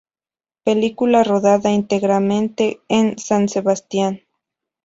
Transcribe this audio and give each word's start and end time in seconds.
Película 0.63 1.23
rodada 1.23 1.69
íntegramente 1.71 2.81
en 2.89 3.19
San 3.19 3.49
Sebastián. 3.49 4.23